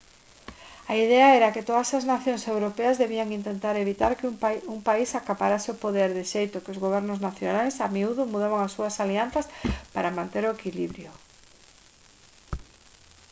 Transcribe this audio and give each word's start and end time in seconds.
a 0.91 0.93
idea 1.05 1.27
era 1.39 1.53
que 1.55 1.67
todas 1.69 1.89
as 1.97 2.07
nacións 2.13 2.43
europeas 2.53 2.99
debían 3.03 3.29
intentar 3.39 3.73
evitar 3.77 4.11
que 4.19 4.29
un 4.75 4.81
país 4.89 5.09
acaparase 5.13 5.67
o 5.71 5.81
poder 5.85 6.09
de 6.17 6.23
xeito 6.33 6.61
que 6.63 6.73
os 6.73 6.81
gobernos 6.85 7.23
nacionais 7.27 7.75
a 7.85 7.87
miúdo 7.95 8.31
mudaban 8.33 8.61
as 8.63 8.73
súas 8.75 8.95
alianzas 9.03 9.45
para 9.95 10.15
manter 10.19 10.43
o 10.45 10.55
equilibrio 10.57 11.09